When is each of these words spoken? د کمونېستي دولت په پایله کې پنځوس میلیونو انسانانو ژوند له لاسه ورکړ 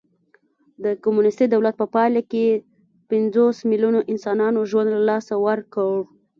د 0.83 0.85
کمونېستي 1.03 1.45
دولت 1.53 1.75
په 1.81 1.85
پایله 1.95 2.21
کې 2.31 2.45
پنځوس 3.09 3.57
میلیونو 3.69 3.99
انسانانو 4.11 4.59
ژوند 4.71 4.87
له 4.95 5.01
لاسه 5.09 5.33
ورکړ 5.45 5.93